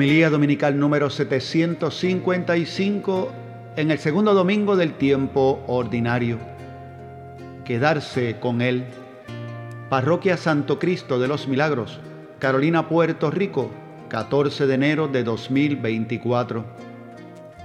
[0.00, 3.32] Homilía Dominical número 755
[3.76, 6.38] en el segundo domingo del tiempo ordinario.
[7.66, 8.86] Quedarse con Él.
[9.90, 12.00] Parroquia Santo Cristo de los Milagros,
[12.38, 13.70] Carolina, Puerto Rico,
[14.08, 16.64] 14 de enero de 2024.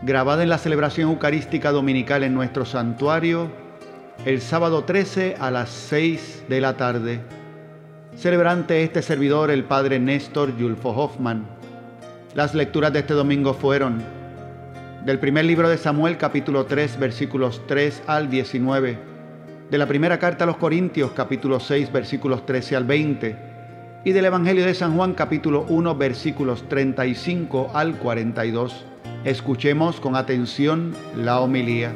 [0.03, 3.47] Grabada en la celebración eucarística dominical en nuestro santuario,
[4.25, 7.22] el sábado 13 a las 6 de la tarde.
[8.17, 11.55] Celebrante este servidor, el Padre Néstor Yulfo Hoffman.
[12.36, 14.03] Las lecturas de este domingo fueron
[15.05, 18.97] del primer libro de Samuel capítulo 3 versículos 3 al 19,
[19.72, 23.36] de la primera carta a los Corintios capítulo 6 versículos 13 al 20
[24.03, 28.86] y del Evangelio de San Juan capítulo 1 versículos 35 al 42.
[29.23, 31.94] Escuchemos con atención la homilía.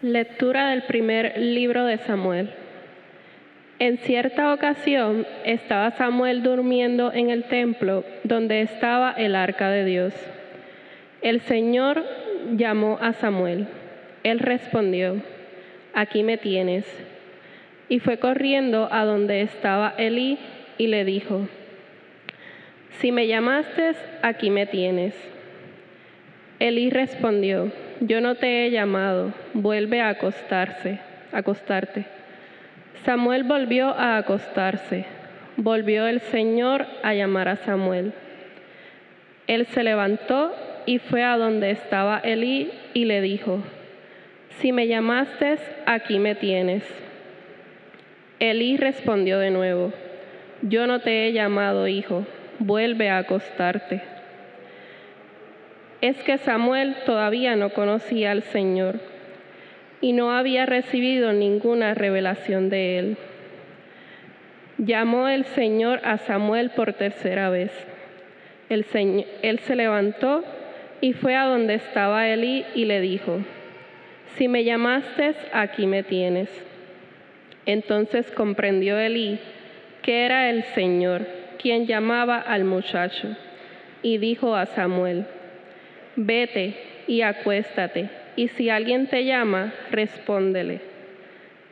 [0.00, 2.57] Lectura del primer libro de Samuel.
[3.80, 10.14] En cierta ocasión estaba Samuel durmiendo en el templo donde estaba el arca de Dios.
[11.22, 12.04] El Señor
[12.56, 13.68] llamó a Samuel.
[14.24, 15.22] Él respondió,
[15.94, 16.84] aquí me tienes.
[17.88, 20.38] Y fue corriendo a donde estaba Elí
[20.76, 21.46] y le dijo,
[22.98, 23.92] si me llamaste,
[24.22, 25.14] aquí me tienes.
[26.58, 27.70] Elí respondió,
[28.00, 30.98] yo no te he llamado, vuelve a acostarse,
[31.30, 32.18] acostarte.
[33.04, 35.06] Samuel volvió a acostarse.
[35.56, 38.12] Volvió el Señor a llamar a Samuel.
[39.46, 40.54] Él se levantó
[40.86, 43.62] y fue a donde estaba Elí y le dijo,
[44.60, 46.84] si me llamaste, aquí me tienes.
[48.40, 49.92] Elí respondió de nuevo,
[50.62, 52.24] yo no te he llamado hijo,
[52.58, 54.02] vuelve a acostarte.
[56.00, 59.00] Es que Samuel todavía no conocía al Señor
[60.00, 63.16] y no había recibido ninguna revelación de él.
[64.78, 67.72] Llamó el Señor a Samuel por tercera vez.
[68.68, 68.86] El
[69.42, 70.44] él se levantó
[71.00, 73.40] y fue a donde estaba Elí y le dijo,
[74.36, 76.48] si me llamaste, aquí me tienes.
[77.66, 79.38] Entonces comprendió Elí
[80.02, 81.26] que era el Señor
[81.58, 83.36] quien llamaba al muchacho
[84.02, 85.26] y dijo a Samuel,
[86.14, 86.76] vete
[87.08, 88.08] y acuéstate
[88.38, 90.80] y si alguien te llama, respóndele.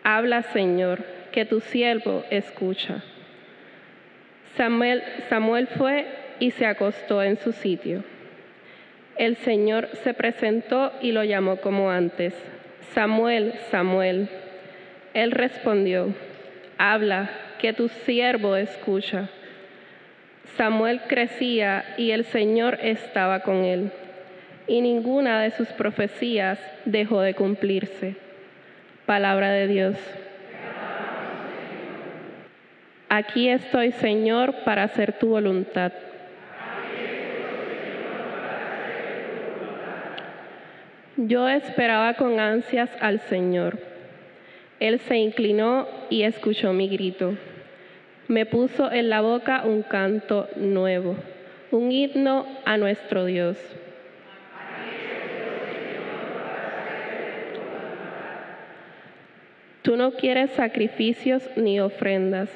[0.03, 3.05] Habla, Señor, que tu siervo escucha.
[4.57, 6.07] Samuel, Samuel fue
[6.41, 8.03] y se acostó en su sitio.
[9.17, 12.35] El Señor se presentó y lo llamó como antes.
[12.95, 14.29] Samuel, Samuel.
[15.15, 16.13] Él respondió,
[16.79, 19.29] habla, que tu siervo escucha.
[20.57, 23.93] Samuel crecía y el Señor estaba con él
[24.67, 28.17] y ninguna de sus profecías dejó de cumplirse.
[29.07, 29.97] Palabra de Dios.
[33.09, 35.93] Aquí estoy, Señor, para hacer tu voluntad.
[41.17, 43.79] Yo esperaba con ansias al Señor.
[44.81, 47.35] Él se inclinó y escuchó mi grito.
[48.29, 51.17] Me puso en la boca un canto nuevo,
[51.71, 53.57] un himno a nuestro Dios.
[59.87, 62.51] Tú no quieres sacrificios ni ofrendas,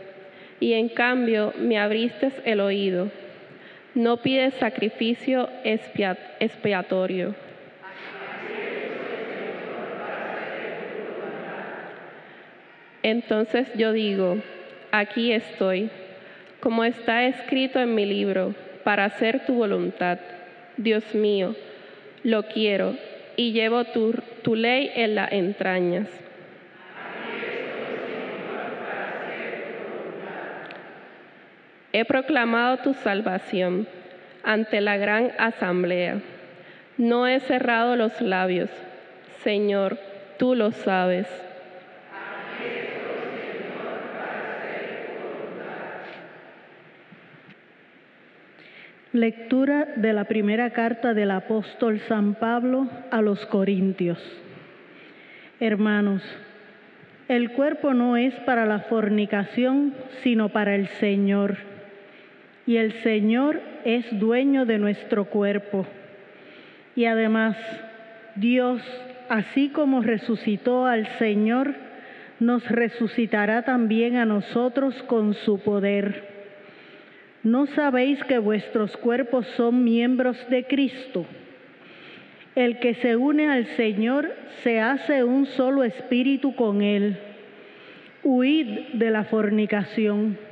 [0.59, 3.09] y en cambio me abriste el oído.
[3.95, 7.37] No pides sacrificio expiatorio.
[13.05, 14.39] Entonces yo digo,
[14.91, 15.89] aquí estoy,
[16.59, 20.19] como está escrito en mi libro, para hacer tu voluntad.
[20.77, 21.55] Dios mío,
[22.25, 22.97] lo quiero
[23.37, 26.09] y llevo tu, tu ley en las entrañas.
[31.93, 33.89] He proclamado tu salvación
[34.45, 36.21] ante la gran asamblea.
[36.97, 38.71] No he cerrado los labios.
[39.43, 39.99] Señor,
[40.39, 41.27] tú lo sabes.
[49.13, 54.23] Lectura de la primera carta del apóstol San Pablo a los Corintios.
[55.59, 56.23] Hermanos,
[57.27, 61.57] el cuerpo no es para la fornicación, sino para el Señor
[62.71, 65.89] y el Señor es dueño de nuestro cuerpo.
[66.95, 67.57] Y además,
[68.37, 68.81] Dios,
[69.29, 71.75] así como resucitó al Señor,
[72.39, 76.29] nos resucitará también a nosotros con su poder.
[77.43, 81.27] ¿No sabéis que vuestros cuerpos son miembros de Cristo?
[82.55, 84.31] El que se une al Señor
[84.63, 87.19] se hace un solo espíritu con Él.
[88.23, 90.50] Huid de la fornicación.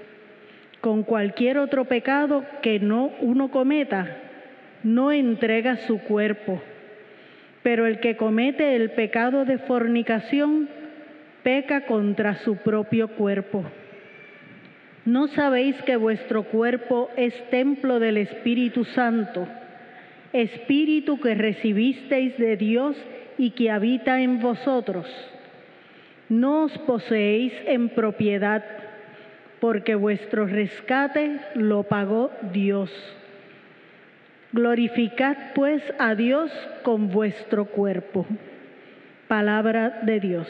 [0.80, 4.16] Con cualquier otro pecado que no uno cometa,
[4.84, 6.60] no entrega su cuerpo.
[7.62, 10.68] Pero el que comete el pecado de fornicación
[11.42, 13.64] peca contra su propio cuerpo.
[15.04, 19.48] ¿No sabéis que vuestro cuerpo es templo del Espíritu Santo,
[20.32, 22.96] Espíritu que recibisteis de Dios
[23.38, 25.06] y que habita en vosotros?
[26.28, 28.62] No os poseéis en propiedad
[29.60, 32.90] porque vuestro rescate lo pagó Dios.
[34.52, 36.50] Glorificad pues a Dios
[36.82, 38.26] con vuestro cuerpo.
[39.28, 40.48] Palabra de Dios.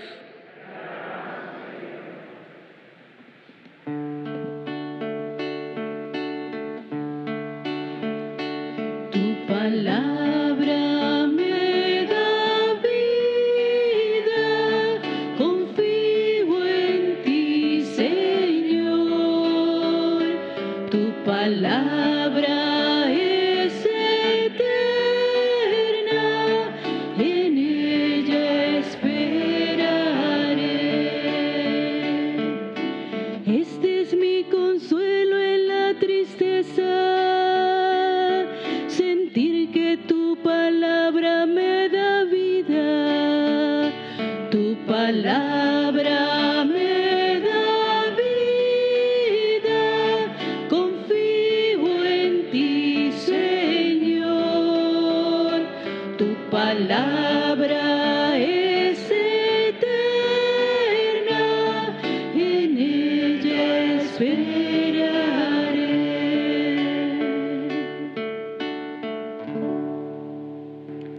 [56.50, 58.78] Palabra en.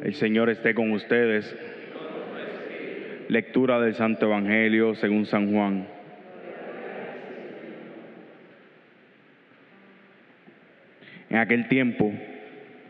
[0.03, 1.55] El Señor esté con ustedes.
[3.27, 5.87] Lectura del Santo Evangelio según San Juan.
[11.29, 12.11] En aquel tiempo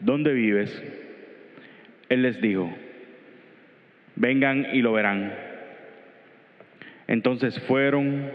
[0.00, 0.82] ¿dónde vives?
[2.08, 2.72] Él les dijo,
[4.14, 5.32] vengan y lo verán.
[7.08, 8.30] Entonces fueron,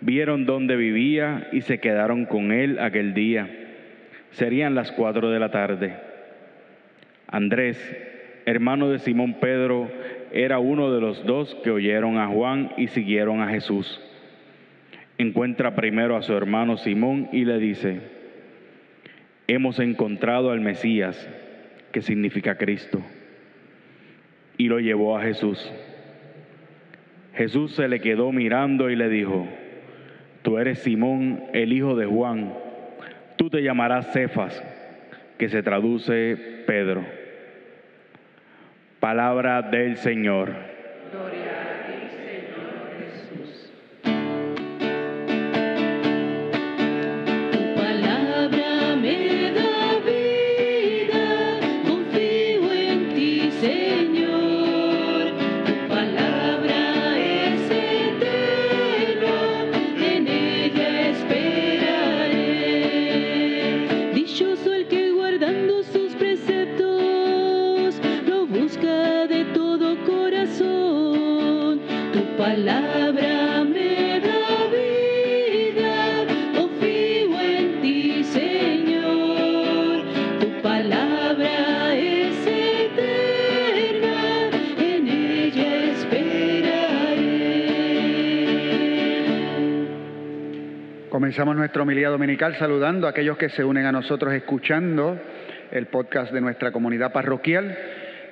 [0.00, 3.48] vieron dónde vivía y se quedaron con él aquel día.
[4.30, 5.96] Serían las cuatro de la tarde.
[7.26, 7.78] Andrés,
[8.46, 9.90] hermano de Simón Pedro,
[10.32, 14.00] era uno de los dos que oyeron a Juan y siguieron a Jesús.
[15.18, 18.00] Encuentra primero a su hermano Simón y le dice,
[19.54, 21.28] hemos encontrado al Mesías,
[21.90, 23.00] que significa Cristo.
[24.56, 25.72] Y lo llevó a Jesús.
[27.34, 29.48] Jesús se le quedó mirando y le dijo,
[30.42, 32.54] tú eres Simón, el hijo de Juan,
[33.36, 34.62] tú te llamarás Cefas,
[35.36, 37.04] que se traduce Pedro.
[39.00, 40.69] Palabra del Señor.
[91.80, 95.18] Nuestra homilía dominical saludando a aquellos que se unen a nosotros escuchando
[95.70, 97.74] el podcast de nuestra comunidad parroquial,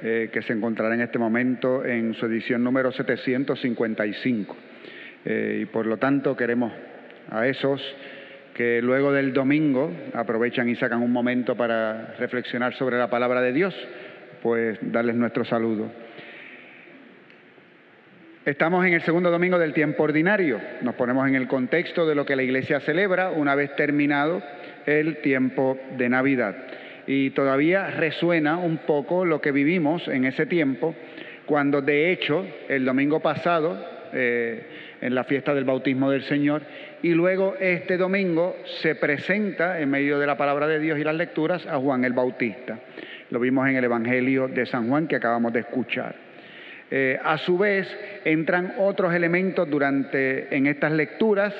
[0.02, 4.54] eh, que se encontrará en este momento en su edición número 755.
[5.24, 6.72] Eh, y por lo tanto queremos
[7.30, 7.80] a esos
[8.52, 13.54] que luego del domingo aprovechan y sacan un momento para reflexionar sobre la palabra de
[13.54, 13.74] Dios,
[14.42, 15.90] pues darles nuestro saludo.
[18.48, 20.58] Estamos en el segundo domingo del tiempo ordinario.
[20.80, 24.42] Nos ponemos en el contexto de lo que la Iglesia celebra una vez terminado
[24.86, 26.56] el tiempo de Navidad.
[27.06, 30.94] Y todavía resuena un poco lo que vivimos en ese tiempo,
[31.44, 34.62] cuando de hecho el domingo pasado eh,
[35.02, 36.62] en la fiesta del bautismo del Señor.
[37.02, 41.16] Y luego este domingo se presenta en medio de la palabra de Dios y las
[41.16, 42.78] lecturas a Juan el Bautista.
[43.28, 46.27] Lo vimos en el Evangelio de San Juan que acabamos de escuchar.
[46.90, 47.86] Eh, a su vez,
[48.24, 51.52] entran otros elementos durante, en estas lecturas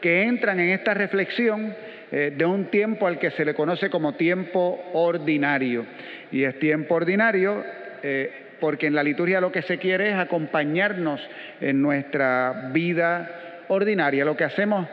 [0.00, 1.74] que entran en esta reflexión
[2.12, 5.84] eh, de un tiempo al que se le conoce como tiempo ordinario.
[6.30, 7.64] Y es tiempo ordinario
[8.04, 8.30] eh,
[8.60, 11.20] porque en la liturgia lo que se quiere es acompañarnos
[11.60, 14.86] en nuestra vida ordinaria, lo que hacemos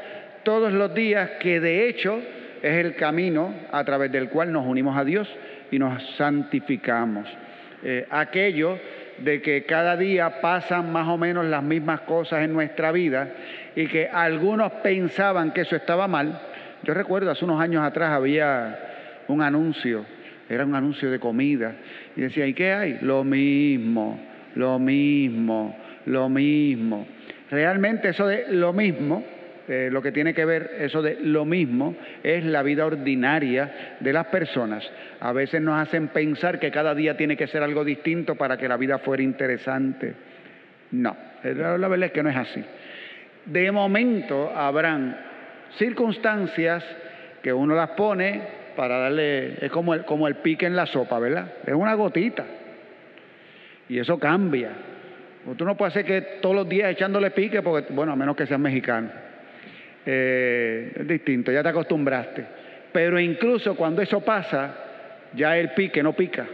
[0.43, 2.19] todos los días, que de hecho
[2.61, 5.27] es el camino a través del cual nos unimos a Dios
[5.71, 7.27] y nos santificamos.
[8.09, 8.79] Aquello
[9.19, 13.29] de que cada día pasan más o menos las mismas cosas en nuestra vida
[13.75, 16.39] y que algunos pensaban que eso estaba mal.
[16.83, 18.79] Yo recuerdo hace unos años atrás había
[19.27, 20.05] un anuncio,
[20.49, 21.73] era un anuncio de comida,
[22.15, 22.99] y decía, ¿y qué hay?
[23.01, 24.19] Lo mismo,
[24.55, 27.07] lo mismo, lo mismo.
[27.49, 29.23] Realmente eso de lo mismo
[29.67, 34.13] eh, lo que tiene que ver eso de lo mismo es la vida ordinaria de
[34.13, 34.87] las personas.
[35.19, 38.67] A veces nos hacen pensar que cada día tiene que ser algo distinto para que
[38.67, 40.13] la vida fuera interesante.
[40.91, 42.63] No, la, verdad es que no es así.
[43.45, 45.17] De momento habrán
[45.77, 46.83] circunstancias
[47.41, 48.41] que uno las pone
[48.75, 51.53] para darle, es como el, como el pique en la sopa, ¿verdad?
[51.65, 52.45] Es una gotita.
[53.89, 54.69] Y eso cambia.
[55.57, 58.47] Tú no puedes hacer que todos los días echándole pique, porque, bueno, a menos que
[58.47, 59.24] seas mexicano.
[60.05, 62.45] Eh, es distinto, ya te acostumbraste.
[62.91, 64.75] Pero incluso cuando eso pasa,
[65.33, 66.45] ya el pique no pica,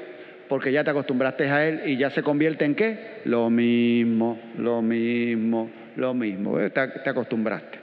[0.47, 2.97] porque ya te acostumbraste a él y ya se convierte en qué?
[3.25, 6.59] Lo mismo, lo mismo, lo mismo.
[6.59, 7.79] Eh, te, te acostumbraste.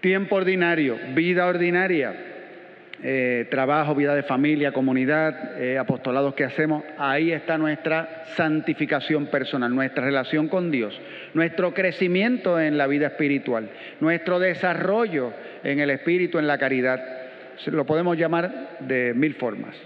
[0.00, 2.33] Tiempo ordinario, vida ordinaria
[3.06, 9.74] eh, trabajo, vida de familia, comunidad, eh, apostolados que hacemos, ahí está nuestra santificación personal,
[9.74, 10.98] nuestra relación con Dios,
[11.34, 13.68] nuestro crecimiento en la vida espiritual,
[14.00, 16.98] nuestro desarrollo en el espíritu, en la caridad.
[17.66, 19.76] Lo podemos llamar de mil formas.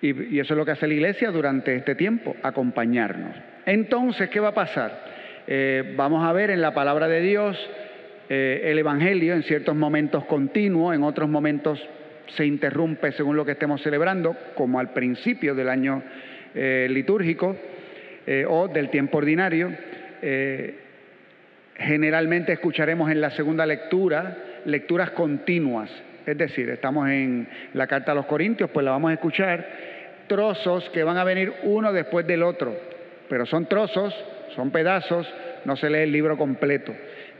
[0.00, 3.36] Y, eso es lo que hace la iglesia durante este tiempo, acompañarnos.
[3.66, 4.98] Entonces, ¿qué va a pasar?
[5.46, 7.58] Eh, vamos a ver en la palabra de Dios
[8.28, 11.80] eh, el Evangelio en ciertos momentos continuo, en otros momentos
[12.36, 16.02] se interrumpe según lo que estemos celebrando, como al principio del año
[16.54, 17.56] eh, litúrgico
[18.26, 19.70] eh, o del tiempo ordinario.
[21.76, 25.90] generalmente escucharemos en la segunda lectura lecturas continuas,
[26.26, 29.64] es decir, estamos en la carta a los Corintios, pues la vamos a escuchar,
[30.26, 32.74] trozos que van a venir uno después del otro,
[33.28, 34.12] pero son trozos,
[34.56, 35.32] son pedazos,
[35.64, 36.92] no se lee el libro completo.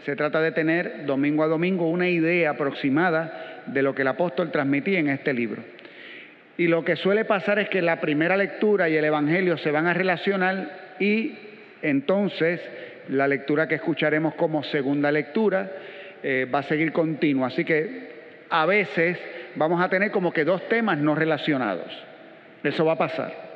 [0.04, 4.50] Se trata de tener domingo a domingo una idea aproximada de lo que el apóstol
[4.52, 5.62] transmitía en este libro.
[6.58, 9.86] Y lo que suele pasar es que la primera lectura y el Evangelio se van
[9.86, 11.34] a relacionar y
[11.82, 12.60] entonces
[13.08, 15.70] la lectura que escucharemos como segunda lectura
[16.22, 17.48] eh, va a seguir continua.
[17.48, 18.16] Así que
[18.48, 19.18] a veces
[19.56, 21.92] vamos a tener como que dos temas no relacionados.
[22.62, 23.46] Eso va a pasar.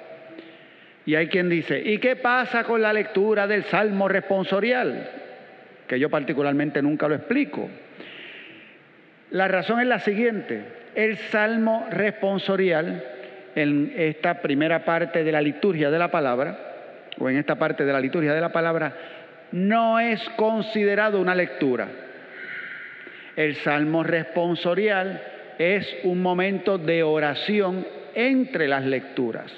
[1.07, 5.20] Y hay quien dice, ¿y qué pasa con la lectura del Salmo responsorial?
[5.91, 7.69] Que yo particularmente nunca lo explico.
[9.33, 10.63] La razón es la siguiente,
[10.95, 13.03] el salmo responsorial
[13.57, 16.57] en esta primera parte de la liturgia de la palabra,
[17.19, 18.95] o en esta parte de la liturgia de la palabra,
[19.51, 21.89] no es considerado una lectura.
[23.35, 25.21] El salmo responsorial
[25.59, 29.53] es un momento de oración entre las lecturas.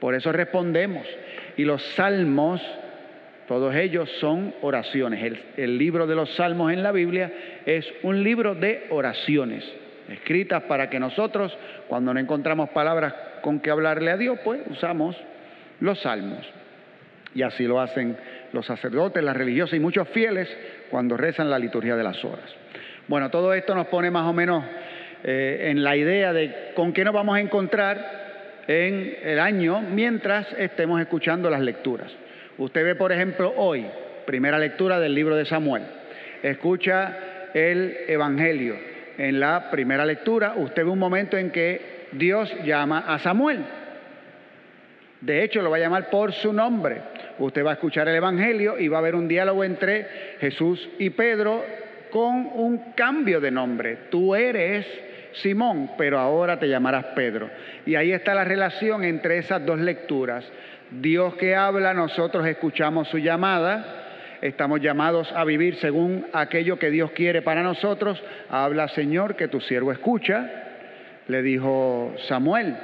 [0.00, 1.06] Por eso respondemos.
[1.56, 2.60] Y los salmos
[3.50, 5.36] todos ellos son oraciones.
[5.56, 7.32] El, libro de los salmos en la Biblia
[7.66, 9.68] es un libro de oraciones,
[10.08, 15.16] escritas para que nosotros, cuando no encontramos palabras con que hablarle a Dios, pues usamos
[15.80, 16.46] los salmos.
[17.34, 18.16] Y así lo hacen
[18.52, 20.48] los sacerdotes, las religiosas y muchos fieles
[20.88, 22.54] cuando rezan la liturgia de las horas.
[23.08, 24.64] Bueno, todo esto nos pone más o menos
[25.24, 30.52] eh, en la idea de con qué nos vamos a encontrar en el año mientras
[30.52, 32.12] estemos escuchando las lecturas.
[32.60, 33.86] Usted ve, por ejemplo, hoy,
[34.26, 35.82] primera lectura del libro de Samuel.
[36.42, 37.16] Escucha
[37.54, 38.76] el Evangelio.
[39.16, 43.64] En la primera lectura, usted ve un momento en que Dios llama a Samuel.
[45.22, 46.98] De hecho, lo va a llamar por su nombre.
[47.38, 50.06] Usted va a escuchar el Evangelio y va a haber un diálogo entre
[50.40, 51.64] Jesús y Pedro
[52.10, 53.96] con un cambio de nombre.
[54.10, 54.86] Tú eres
[55.32, 57.48] Simón, pero ahora te llamarás Pedro.
[57.86, 60.44] Y ahí está la relación entre esas dos lecturas.
[60.90, 67.12] Dios que habla, nosotros escuchamos su llamada, estamos llamados a vivir según aquello que Dios
[67.12, 68.20] quiere para nosotros.
[68.48, 70.50] Habla Señor, que tu siervo escucha,
[71.28, 72.76] le dijo Samuel.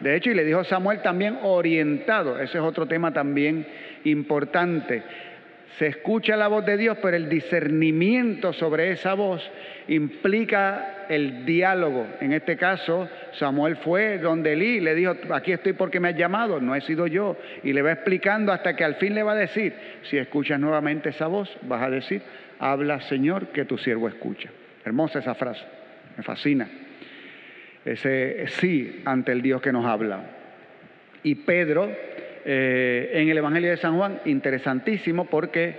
[0.00, 2.40] De hecho, y le dijo Samuel también orientado.
[2.40, 3.66] Ese es otro tema también
[4.04, 5.02] importante.
[5.78, 9.48] Se escucha la voz de Dios, pero el discernimiento sobre esa voz
[9.88, 12.06] implica el diálogo.
[12.20, 16.60] En este caso, Samuel fue donde Elí le dijo, aquí estoy porque me has llamado,
[16.60, 17.36] no he sido yo.
[17.62, 19.72] Y le va explicando hasta que al fin le va a decir,
[20.02, 22.22] si escuchas nuevamente esa voz, vas a decir,
[22.58, 24.50] habla Señor, que tu siervo escucha.
[24.84, 25.64] Hermosa esa frase,
[26.16, 26.68] me fascina.
[27.84, 30.20] Ese sí ante el Dios que nos habla.
[31.22, 31.90] Y Pedro
[32.44, 35.76] eh, en el Evangelio de San Juan, interesantísimo porque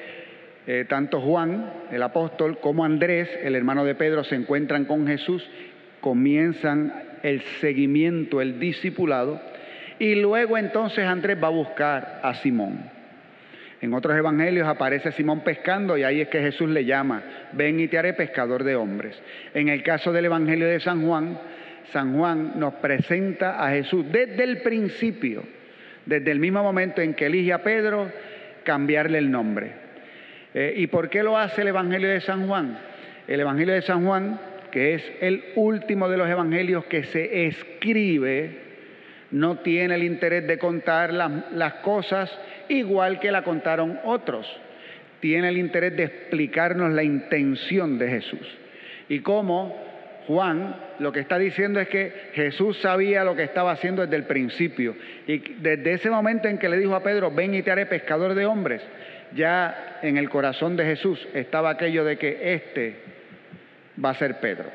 [0.67, 5.47] eh, tanto Juan, el apóstol, como Andrés, el hermano de Pedro, se encuentran con Jesús,
[6.01, 9.41] comienzan el seguimiento, el discipulado,
[9.97, 12.89] y luego entonces Andrés va a buscar a Simón.
[13.81, 17.87] En otros evangelios aparece Simón pescando y ahí es que Jesús le llama, ven y
[17.87, 19.19] te haré pescador de hombres.
[19.55, 21.39] En el caso del Evangelio de San Juan,
[21.91, 25.43] San Juan nos presenta a Jesús desde el principio
[26.11, 28.11] desde el mismo momento en que elige a Pedro,
[28.65, 29.71] cambiarle el nombre.
[30.53, 32.77] Eh, ¿Y por qué lo hace el Evangelio de San Juan?
[33.29, 34.37] El Evangelio de San Juan,
[34.71, 38.71] que es el último de los evangelios que se escribe,
[39.31, 42.29] no tiene el interés de contar las, las cosas
[42.67, 44.45] igual que la contaron otros.
[45.21, 48.57] Tiene el interés de explicarnos la intención de Jesús
[49.07, 49.90] y cómo
[50.27, 54.25] Juan lo que está diciendo es que Jesús sabía lo que estaba haciendo desde el
[54.25, 54.95] principio.
[55.27, 58.35] Y desde ese momento en que le dijo a Pedro, ven y te haré pescador
[58.35, 58.81] de hombres,
[59.33, 62.95] ya en el corazón de Jesús estaba aquello de que este
[64.03, 64.69] va a ser Pedro.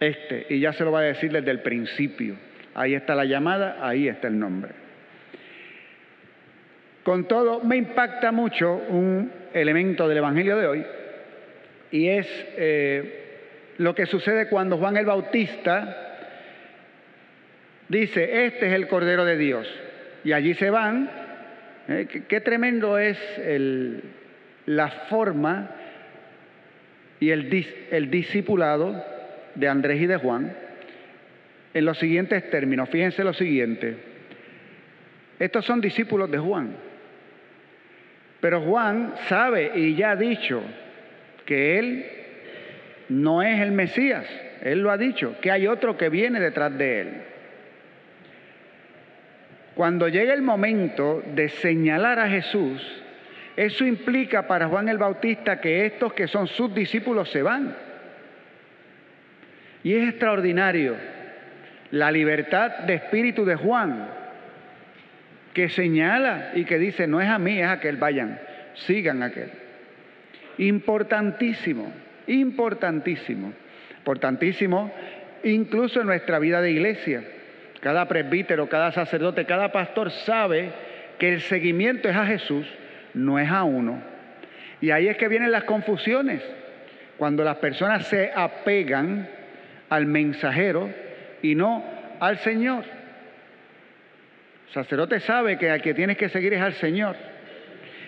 [0.00, 2.36] Este, y ya se lo va a decir desde el principio.
[2.74, 4.70] Ahí está la llamada, ahí está el nombre.
[7.02, 10.86] Con todo, me impacta mucho un elemento del Evangelio de hoy,
[11.90, 13.27] y es eh,
[13.78, 16.16] lo que sucede cuando Juan el Bautista
[17.88, 19.68] dice, este es el Cordero de Dios.
[20.24, 21.08] Y allí se van.
[21.88, 22.06] ¿eh?
[22.28, 23.18] Qué, tremendo es
[24.66, 25.70] la forma
[27.20, 29.04] y el, el discipulado
[29.54, 30.52] de Andrés y de Juan
[31.72, 32.88] en los siguientes términos.
[32.90, 33.96] Fíjense lo siguiente.
[35.38, 36.74] Estos son discípulos de Juan.
[38.40, 40.62] Pero Juan sabe y ya ha dicho
[41.44, 42.17] que él
[43.08, 44.26] no es el Mesías.
[44.62, 47.08] Él lo ha dicho, que hay otro que viene detrás de él.
[49.74, 52.82] Cuando llega el momento de señalar a Jesús,
[53.56, 57.76] eso implica para Juan el Bautista que estos que son sus discípulos se van.
[59.84, 60.96] Y es extraordinario
[61.92, 64.08] la libertad de espíritu de Juan,
[65.54, 68.38] que señala y que dice, no es a mí, es a aquel, vayan,
[68.74, 69.50] sigan a aquel.
[70.58, 71.92] Importantísimo
[72.28, 73.52] importantísimo,
[73.98, 74.92] importantísimo
[75.42, 77.24] incluso en nuestra vida de iglesia.
[77.80, 80.70] Cada presbítero, cada sacerdote, cada pastor sabe
[81.18, 82.66] que el seguimiento es a Jesús,
[83.14, 84.00] no es a uno.
[84.80, 86.42] Y ahí es que vienen las confusiones,
[87.16, 89.28] cuando las personas se apegan
[89.88, 90.88] al mensajero
[91.42, 91.84] y no
[92.20, 92.84] al Señor.
[94.68, 97.16] El sacerdote sabe que al que tienes que seguir es al Señor.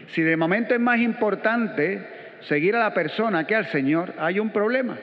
[0.09, 2.07] Si de momento es más importante
[2.43, 4.97] seguir a la persona que al Señor, hay un problema.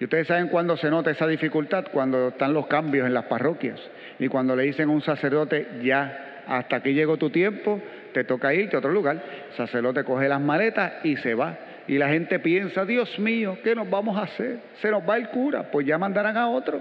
[0.00, 3.78] Y ustedes saben cuándo se nota esa dificultad, cuando están los cambios en las parroquias
[4.18, 7.80] y cuando le dicen a un sacerdote, ya, hasta aquí llegó tu tiempo,
[8.12, 9.22] te toca irte a otro lugar.
[9.56, 11.56] Sacerdote coge las maletas y se va.
[11.86, 14.58] Y la gente piensa, Dios mío, ¿qué nos vamos a hacer?
[14.80, 16.80] Se nos va el cura, pues ya mandarán a otro.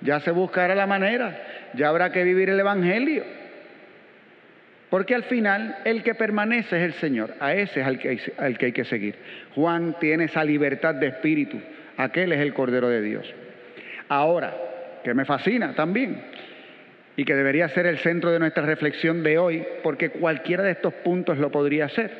[0.00, 3.24] Ya se buscará la manera, ya habrá que vivir el Evangelio.
[4.90, 8.54] Porque al final el que permanece es el Señor, a ese es al que, hay,
[8.54, 9.16] que que seguir.
[9.54, 11.60] Juan tiene esa libertad de espíritu,
[11.96, 13.34] aquel es el Cordero de Dios.
[14.08, 14.56] Ahora,
[15.04, 16.22] que me fascina también,
[17.16, 20.94] y que debería ser el centro de nuestra reflexión de hoy, porque cualquiera de estos
[20.94, 22.10] puntos lo podría ser.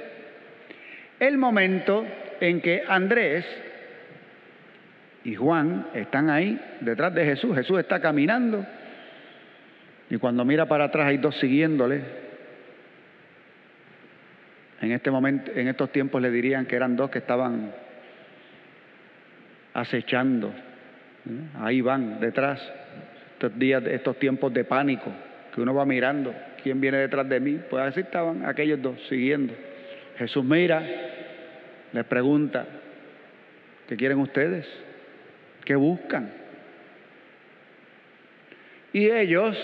[1.19, 2.05] El momento
[2.41, 3.47] en que Andrés
[5.25, 8.67] y Juan están ahí detrás de Jesús, Jesús está caminando,
[10.11, 12.28] y cuando mira para atrás hay dos siguiéndole,
[14.81, 17.73] en, este momento, en estos tiempos le dirían que eran dos que estaban
[19.75, 20.53] acechando.
[21.61, 22.61] Ahí van detrás.
[23.35, 25.13] Estos días, estos tiempos de pánico,
[25.55, 27.61] que uno va mirando quién viene detrás de mí.
[27.71, 29.55] Pues así estaban aquellos dos siguiendo.
[30.17, 30.83] Jesús mira,
[31.93, 32.67] les pregunta,
[33.89, 34.67] ¿qué quieren ustedes?
[35.65, 36.33] ¿Qué buscan?
[38.93, 39.57] Y ellos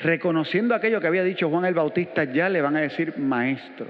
[0.00, 3.86] reconociendo aquello que había dicho Juan el Bautista, ya le van a decir maestro.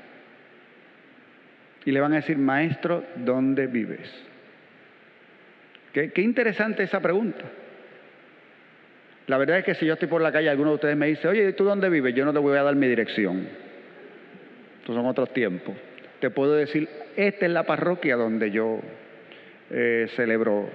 [1.85, 4.13] Y le van a decir, maestro, ¿dónde vives?
[5.93, 7.45] Qué, interesante esa pregunta.
[9.29, 11.27] La verdad es que si yo estoy por la calle, alguno de ustedes me dice,
[11.29, 12.15] oye, ¿tú dónde vives?
[12.15, 13.49] Yo no te voy a dar mi dirección.
[14.81, 15.75] Estos son otros tiempos.
[16.21, 18.81] Te puedo decir, esta es la parroquia donde yo
[19.71, 20.69] eh, celebro.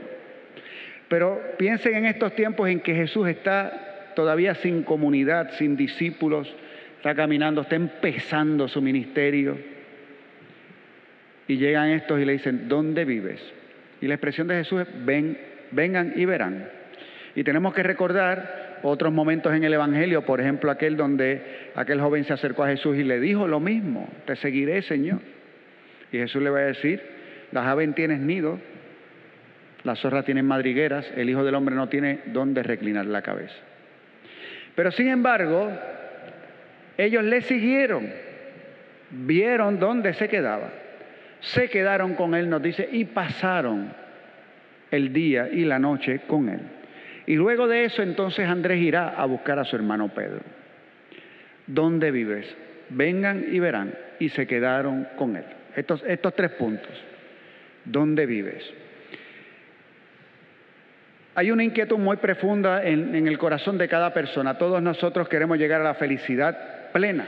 [1.08, 6.54] Pero piensen en estos tiempos en que Jesús está todavía sin comunidad, sin discípulos,
[6.98, 9.58] está caminando, está empezando su ministerio.
[11.48, 13.42] Y llegan estos y le dicen, ¿dónde vives?
[14.02, 15.38] Y la expresión de Jesús es, ven,
[15.72, 16.70] vengan y verán.
[17.36, 22.24] Y tenemos que recordar otros momentos en el Evangelio, por ejemplo aquel donde aquel joven
[22.24, 25.20] se acercó a Jesús y le dijo lo mismo, te seguiré Señor.
[26.12, 27.02] Y Jesús le va a decir,
[27.52, 28.60] las aves tienen nido,
[29.84, 33.56] las zorras tienen madrigueras, el Hijo del Hombre no tiene dónde reclinar la cabeza.
[34.82, 35.72] Pero sin embargo,
[36.98, 38.12] ellos le siguieron,
[39.12, 40.72] vieron dónde se quedaba,
[41.40, 43.94] se quedaron con él, nos dice, y pasaron
[44.90, 46.62] el día y la noche con él.
[47.28, 50.42] Y luego de eso entonces Andrés irá a buscar a su hermano Pedro.
[51.68, 52.52] ¿Dónde vives?
[52.90, 53.94] Vengan y verán.
[54.18, 55.46] Y se quedaron con él.
[55.76, 57.04] Estos, estos tres puntos.
[57.86, 58.68] ¿Dónde vives?
[61.34, 64.58] Hay una inquietud muy profunda en, el corazón de cada persona.
[64.58, 67.26] Todos nosotros queremos llegar a la felicidad plena.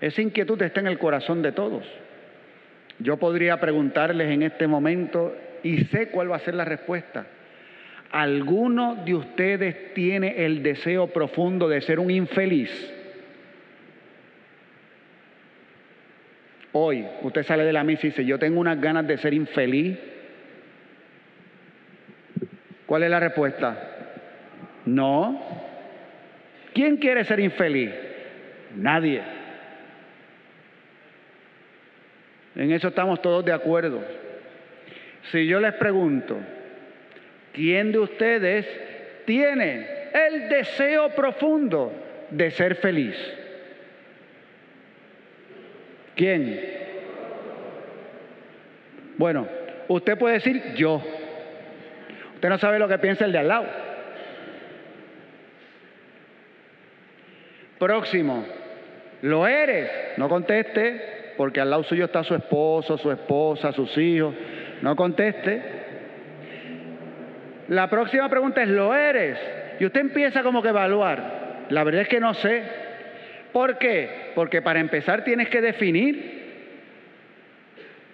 [0.00, 1.84] Esa inquietud está en el corazón de todos.
[2.98, 5.34] Yo podría preguntarles en este momento,
[5.64, 7.26] y sé cuál va a ser la respuesta.
[8.12, 12.70] ¿Alguno de ustedes tiene el deseo profundo de ser un infeliz?
[16.72, 19.98] Hoy usted sale de la misa y dice, yo tengo unas ganas de ser infeliz.
[22.92, 23.74] ¿Cuál es la respuesta?
[24.84, 25.40] No.
[26.74, 27.90] ¿Quién quiere ser infeliz?
[28.76, 29.22] Nadie.
[32.54, 34.04] En eso estamos todos de acuerdo.
[35.30, 36.36] Si yo les pregunto,
[37.54, 38.68] ¿quién de ustedes
[39.24, 41.94] tiene el deseo profundo
[42.28, 43.16] de ser feliz?
[46.14, 46.60] ¿Quién?
[49.16, 49.48] Bueno,
[49.88, 51.02] usted puede decir yo.
[52.42, 53.66] Usted no sabe lo que piensa el de al lado.
[57.78, 58.44] Próximo.
[59.20, 59.88] ¿Lo eres?
[60.16, 64.34] No conteste, porque al lado suyo está su esposo, su esposa, sus hijos.
[64.80, 65.62] No conteste.
[67.68, 69.38] La próxima pregunta es, ¿lo eres?
[69.78, 71.66] Y usted empieza como que a evaluar.
[71.68, 72.64] La verdad es que no sé.
[73.52, 74.32] ¿Por qué?
[74.34, 76.42] Porque para empezar tienes que definir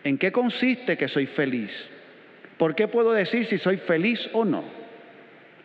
[0.05, 1.73] en qué consiste que soy feliz.
[2.59, 4.65] ¿Por qué puedo decir si soy feliz o no?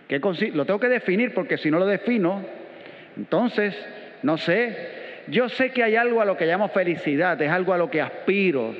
[0.07, 0.19] ¿Qué
[0.53, 2.45] lo tengo que definir porque si no lo defino,
[3.17, 3.75] entonces,
[4.21, 5.03] no sé.
[5.27, 8.01] Yo sé que hay algo a lo que llamo felicidad, es algo a lo que
[8.01, 8.75] aspiro,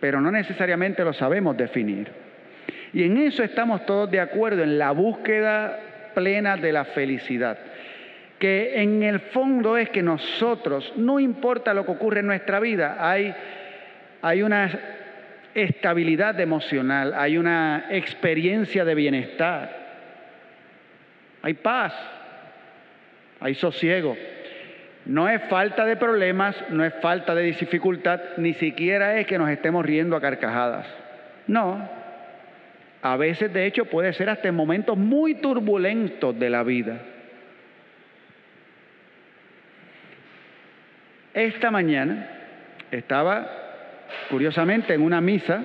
[0.00, 2.08] pero no necesariamente lo sabemos definir.
[2.92, 5.78] Y en eso estamos todos de acuerdo, en la búsqueda
[6.14, 7.58] plena de la felicidad.
[8.38, 12.98] Que en el fondo es que nosotros, no importa lo que ocurre en nuestra vida,
[13.00, 13.34] hay,
[14.20, 14.95] hay una
[15.56, 19.74] estabilidad emocional, hay una experiencia de bienestar,
[21.40, 21.94] hay paz,
[23.40, 24.16] hay sosiego.
[25.06, 29.48] No es falta de problemas, no es falta de dificultad, ni siquiera es que nos
[29.48, 30.86] estemos riendo a carcajadas.
[31.46, 31.88] No.
[33.00, 37.00] A veces, de hecho, puede ser hasta en momentos muy turbulentos de la vida.
[41.32, 42.28] Esta mañana
[42.90, 43.65] estaba,
[44.30, 45.64] curiosamente, en una misa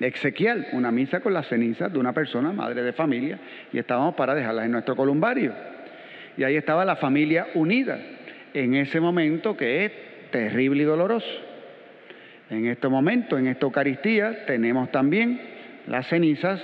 [0.00, 3.38] exequial, una misa con las cenizas de una persona, madre de familia,
[3.72, 5.52] y estábamos para dejarlas en nuestro columbario.
[6.36, 7.98] Y ahí estaba la familia unida
[8.52, 9.92] en ese momento que es
[10.30, 11.26] terrible y doloroso.
[12.50, 15.40] En este momento, en esta Eucaristía, tenemos también
[15.86, 16.60] las cenizas,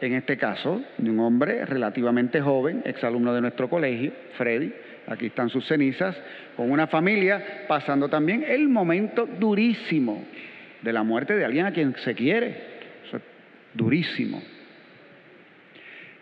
[0.00, 4.72] en este caso, de un hombre relativamente joven, exalumno de nuestro colegio, Freddy.
[5.06, 6.20] Aquí están sus cenizas,
[6.56, 10.24] con una familia pasando también el momento durísimo
[10.80, 12.56] de la muerte de alguien a quien se quiere.
[13.06, 13.22] Eso es
[13.74, 14.42] durísimo.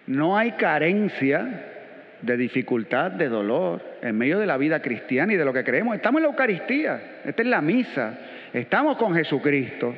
[0.07, 1.66] No hay carencia
[2.23, 5.95] de dificultad, de dolor, en medio de la vida cristiana y de lo que creemos.
[5.95, 8.19] Estamos en la Eucaristía, esta es la misa,
[8.53, 9.95] estamos con Jesucristo.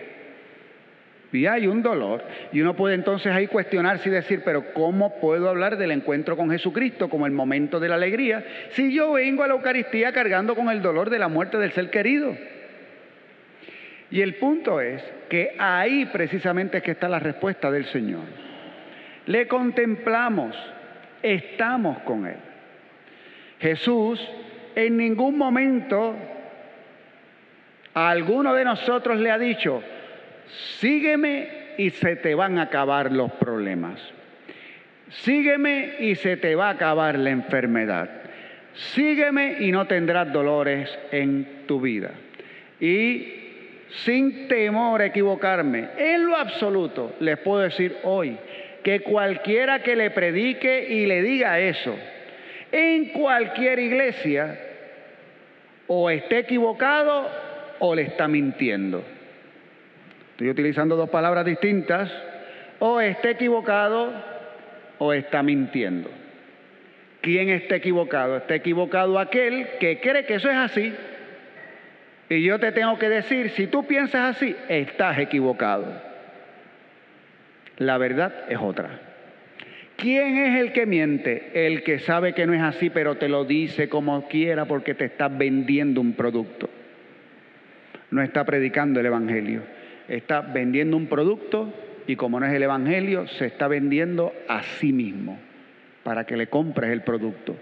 [1.32, 2.22] Y hay un dolor.
[2.52, 6.50] Y uno puede entonces ahí cuestionarse y decir, pero ¿cómo puedo hablar del encuentro con
[6.50, 10.68] Jesucristo como el momento de la alegría si yo vengo a la Eucaristía cargando con
[10.68, 12.36] el dolor de la muerte del ser querido?
[14.10, 18.24] Y el punto es que ahí precisamente es que está la respuesta del Señor.
[19.24, 20.54] Le contemplamos,
[21.22, 22.36] estamos con Él.
[23.58, 24.20] Jesús
[24.74, 26.14] en ningún momento
[27.94, 29.82] a alguno de nosotros le ha dicho,
[30.78, 34.00] sígueme y se te van a acabar los problemas.
[35.08, 38.08] Sígueme y se te va a acabar la enfermedad.
[38.74, 42.12] Sígueme y no tendrás dolores en tu vida.
[42.80, 43.42] Y
[44.04, 48.38] sin temor a equivocarme, en lo absoluto, les puedo decir hoy
[48.82, 51.94] que cualquiera que le predique y le diga eso,
[52.72, 54.58] en cualquier iglesia,
[55.86, 57.28] o esté equivocado
[57.80, 59.04] o le está mintiendo.
[60.42, 62.10] Estoy utilizando dos palabras distintas,
[62.80, 64.12] o esté equivocado
[64.98, 66.10] o está mintiendo.
[67.20, 68.38] ¿Quién está equivocado?
[68.38, 70.92] Está equivocado aquel que cree que eso es así.
[72.28, 75.86] Y yo te tengo que decir, si tú piensas así, estás equivocado.
[77.78, 78.98] La verdad es otra.
[79.94, 81.52] ¿Quién es el que miente?
[81.54, 85.04] El que sabe que no es así, pero te lo dice como quiera porque te
[85.04, 86.68] está vendiendo un producto.
[88.10, 89.81] No está predicando el Evangelio.
[90.12, 91.72] Está vendiendo un producto
[92.06, 95.38] y como no es el Evangelio, se está vendiendo a sí mismo
[96.02, 97.56] para que le compres el producto.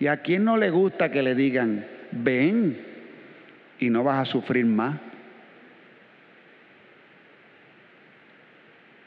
[0.00, 2.78] ¿Y a quién no le gusta que le digan, ven
[3.78, 4.98] y no vas a sufrir más?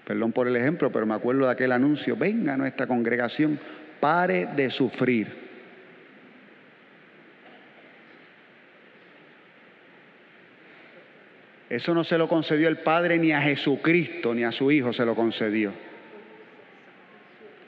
[0.06, 3.60] Perdón por el ejemplo, pero me acuerdo de aquel anuncio, venga a nuestra congregación,
[4.00, 5.47] pare de sufrir.
[11.70, 15.06] Eso no se lo concedió el Padre ni a Jesucristo ni a su Hijo se
[15.06, 15.74] lo concedió.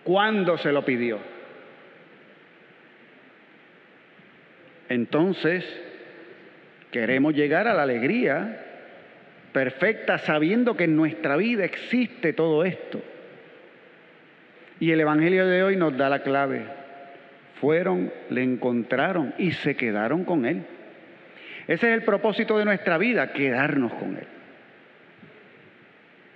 [0.04, 1.20] ¿Cuándo se lo pidió?
[4.88, 5.66] Entonces,
[6.92, 8.66] queremos llegar a la alegría
[9.52, 13.02] perfecta sabiendo que en nuestra vida existe todo esto.
[14.80, 16.64] Y el Evangelio de hoy nos da la clave.
[17.60, 20.64] Fueron, le encontraron y se quedaron con Él.
[21.70, 24.26] Ese es el propósito de nuestra vida, quedarnos con Él.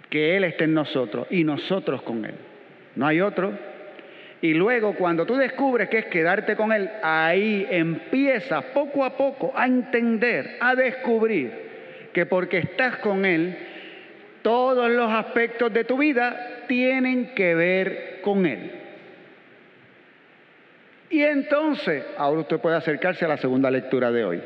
[0.07, 2.35] Que Él esté en nosotros y nosotros con Él.
[2.95, 3.51] No hay otro.
[4.41, 9.51] Y luego cuando tú descubres que es quedarte con Él, ahí empiezas poco a poco
[9.55, 11.51] a entender, a descubrir
[12.13, 13.57] que porque estás con Él,
[14.43, 18.71] todos los aspectos de tu vida tienen que ver con Él.
[21.09, 24.41] Y entonces, ahora usted puede acercarse a la segunda lectura de hoy.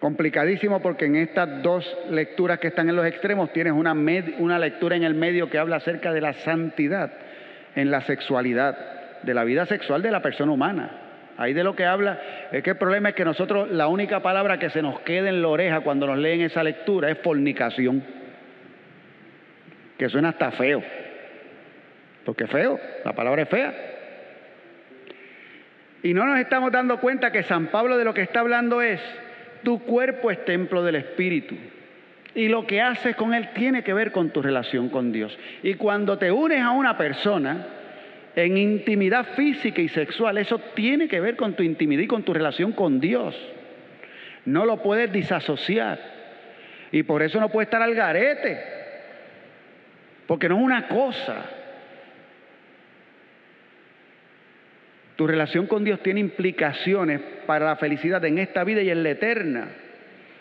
[0.00, 3.92] Complicadísimo porque en estas dos lecturas que están en los extremos tienes una,
[4.38, 7.12] una lectura en el medio que habla acerca de la santidad
[7.76, 10.90] en la sexualidad, de la vida sexual de la persona humana.
[11.36, 12.18] Ahí de lo que habla
[12.50, 15.42] es que el problema es que nosotros la única palabra que se nos queda en
[15.42, 18.02] la oreja cuando nos leen esa lectura es fornicación.
[19.98, 20.82] Que suena hasta feo.
[22.24, 23.74] Porque feo, la palabra es fea.
[26.02, 29.00] Y no nos estamos dando cuenta que San Pablo de lo que está hablando es,
[29.62, 31.54] tu cuerpo es templo del Espíritu.
[32.34, 35.36] Y lo que haces con él tiene que ver con tu relación con Dios.
[35.62, 37.66] Y cuando te unes a una persona,
[38.36, 40.38] en intimidad física y sexual.
[40.38, 43.34] Eso tiene que ver con tu intimidad y con tu relación con Dios.
[44.44, 45.98] No lo puedes disasociar.
[46.92, 48.62] Y por eso no puede estar al garete.
[50.26, 51.46] Porque no es una cosa.
[55.16, 59.10] Tu relación con Dios tiene implicaciones para la felicidad en esta vida y en la
[59.10, 59.68] eterna.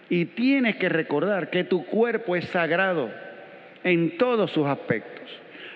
[0.09, 3.09] Y tienes que recordar que tu cuerpo es sagrado
[3.83, 5.29] en todos sus aspectos.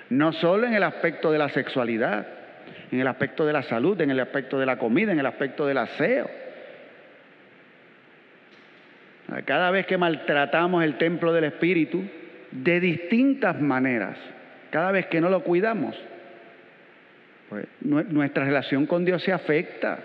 [0.10, 2.28] No solo en el aspecto de la sexualidad,
[2.92, 5.66] en el aspecto de la salud, en el aspecto de la comida, en el aspecto
[5.66, 6.30] del aseo.
[9.46, 12.04] Cada vez que maltratamos el templo del Espíritu,
[12.52, 14.18] de distintas maneras,
[14.72, 15.96] cada vez que no lo cuidamos,
[17.50, 20.00] pues nuestra relación con Dios se afecta.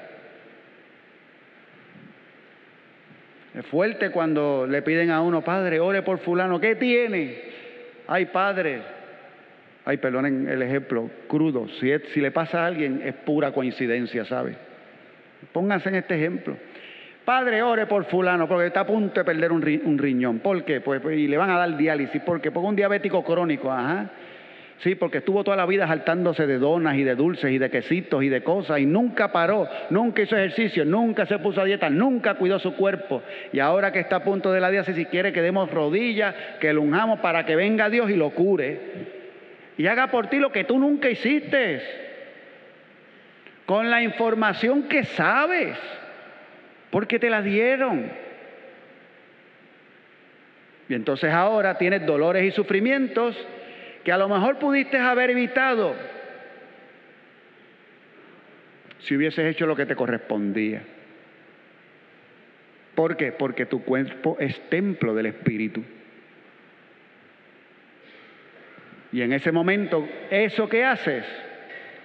[3.55, 7.43] Es fuerte cuando le piden a uno, Padre, ore por fulano, ¿qué tiene?
[8.09, 8.83] Ay, Padre,
[9.87, 11.69] Ay, perdonen el ejemplo crudo.
[11.81, 14.57] Si, si le pasa a alguien, es pura coincidencia, ¿sabe?
[15.53, 16.57] Pónganse en este ejemplo.
[17.25, 19.63] Padre, ore por fulano, porque está a punto de perder un,
[19.99, 20.39] riñón.
[20.39, 20.81] ¿Por qué?
[20.81, 22.23] Pues, pues, y le van a dar diálisis.
[22.23, 22.51] ¿Por qué?
[22.51, 24.11] Porque un diabético crónico, ajá.
[24.79, 28.23] Sí, porque estuvo toda la vida saltándose de donas y de dulces y de quesitos
[28.23, 32.35] y de cosas y nunca paró, nunca hizo ejercicio, nunca se puso a dieta, nunca
[32.35, 33.23] cuidó su cuerpo.
[33.53, 36.73] Y ahora que está a punto de la diálisis, si quiere que demos rodillas, que
[36.73, 39.23] lo unjamos para que venga Dios y lo cure
[39.77, 41.83] y haga por ti lo que tú nunca hiciste,
[43.67, 45.77] con la información que sabes,
[46.91, 48.11] porque te la dieron.
[50.89, 53.37] Y entonces ahora tienes dolores y sufrimientos
[54.05, 55.95] que a lo mejor pudiste haber evitado
[58.99, 60.83] si hubieses hecho lo que te correspondía.
[62.95, 63.33] ¿Por qué?
[63.33, 65.83] Porque tu cuerpo es templo del Espíritu.
[69.13, 71.25] Y en ese momento, eso que haces,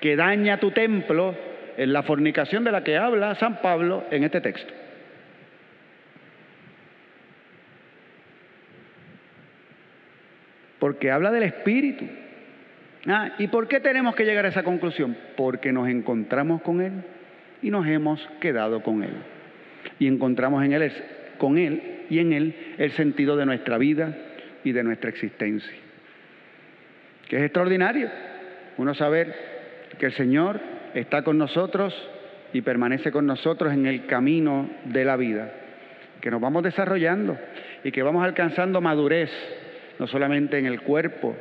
[0.01, 1.35] que daña tu templo,
[1.77, 4.73] es la fornicación de la que habla San Pablo en este texto.
[10.79, 12.05] Porque habla del espíritu.
[13.07, 15.17] Ah, ¿Y por qué tenemos que llegar a esa conclusión?
[15.37, 16.93] Porque nos encontramos con Él
[17.61, 19.13] y nos hemos quedado con Él.
[19.99, 20.91] Y encontramos en él,
[21.37, 24.15] con Él y en Él el sentido de nuestra vida
[24.63, 25.73] y de nuestra existencia.
[27.27, 28.09] Que es extraordinario
[28.77, 29.35] uno saber
[29.97, 30.59] que el Señor
[30.93, 31.93] está con nosotros
[32.53, 35.51] y permanece con nosotros en el camino de la vida,
[36.21, 37.37] que nos vamos desarrollando
[37.83, 39.29] y que vamos alcanzando madurez,
[39.99, 41.35] no solamente en el cuerpo,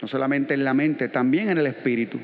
[0.00, 2.20] no solamente en la mente, también en el espíritu.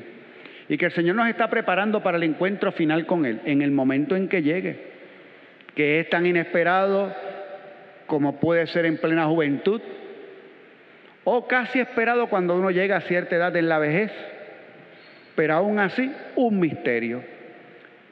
[0.69, 3.71] Y que el Señor nos está preparando para el encuentro final con Él, en el
[3.71, 4.79] momento en que llegue,
[5.75, 7.13] que es tan inesperado
[8.05, 9.81] como puede ser en plena juventud,
[11.23, 14.11] o casi esperado cuando uno llega a cierta edad en la vejez,
[15.35, 17.23] pero aún así un misterio.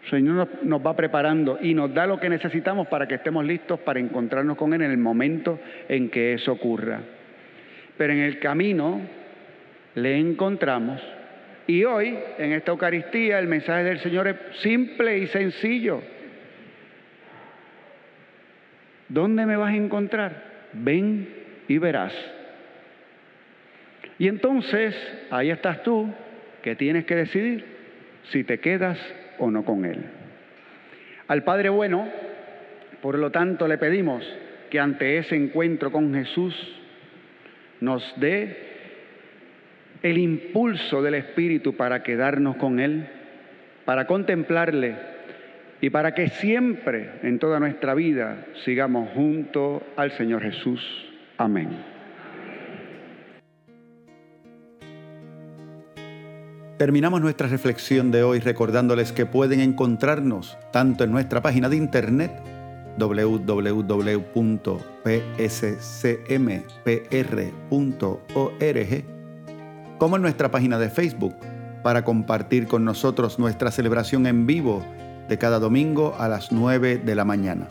[0.03, 3.79] El Señor nos, va preparando y nos da lo que necesitamos para que estemos listos
[3.81, 7.01] para encontrarnos con Él en el momento en que eso ocurra.
[7.97, 9.01] Pero en el camino
[9.95, 11.01] le encontramos.
[11.67, 16.01] Y hoy, en esta Eucaristía, el mensaje del Señor es simple y sencillo.
[19.07, 20.43] ¿Dónde me vas a encontrar?
[20.73, 21.27] Ven
[21.67, 22.13] y verás.
[24.17, 24.95] Y entonces,
[25.29, 26.13] ahí estás tú,
[26.61, 27.65] que tienes que decidir
[28.29, 28.97] si te quedas
[29.39, 30.03] o no con Él.
[31.27, 32.07] Al Padre Bueno,
[33.01, 34.23] por lo tanto, le pedimos
[34.69, 36.80] que ante ese encuentro con Jesús
[37.81, 38.55] nos dé
[40.01, 43.07] el impulso del Espíritu para quedarnos con Él,
[43.85, 44.95] para contemplarle
[45.81, 50.79] y para que siempre en toda nuestra vida sigamos junto al Señor Jesús.
[51.37, 51.69] Amén.
[56.77, 62.31] Terminamos nuestra reflexión de hoy recordándoles que pueden encontrarnos tanto en nuestra página de internet
[63.07, 64.31] www.pscmpr.org
[69.97, 71.35] como en nuestra página de Facebook
[71.83, 74.83] para compartir con nosotros nuestra celebración en vivo
[75.29, 77.67] de cada domingo a las 9 de la mañana.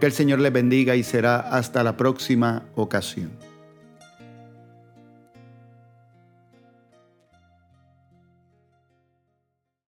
[0.00, 3.49] Que el Señor les bendiga y será hasta la próxima ocasión.